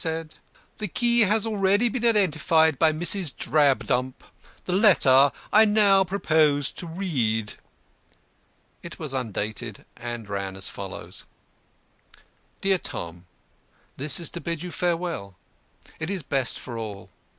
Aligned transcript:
said: 0.03 0.33
"The 0.79 0.87
key 0.87 1.19
has 1.19 1.45
already 1.45 1.87
been 1.87 2.03
identified 2.03 2.79
by 2.79 2.91
Mrs. 2.91 3.35
Drabdump. 3.37 4.23
The 4.65 4.73
letter 4.73 5.31
I 5.53 5.65
now 5.65 6.03
propose 6.03 6.71
to 6.71 6.87
read." 6.87 7.53
It 8.81 8.97
was 8.97 9.13
undated, 9.13 9.85
and 9.95 10.27
ran 10.27 10.55
as 10.55 10.67
follows: 10.67 11.25
"Dear 12.61 12.79
Tom, 12.79 13.27
This 13.97 14.19
is 14.19 14.31
to 14.31 14.41
bid 14.41 14.63
you 14.63 14.71
farewell. 14.71 15.35
It 15.99 16.09
is 16.09 16.23
best 16.23 16.57
for 16.57 16.79
us 16.79 16.81
all. 16.81 17.09